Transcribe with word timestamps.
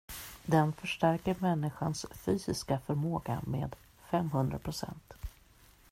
Den 0.45 0.73
förstärker 0.73 1.35
människans 1.39 2.05
fysiska 2.11 2.79
förmåga 2.79 3.41
med 3.47 3.75
femhundra 4.11 4.59
procent. 4.59 5.13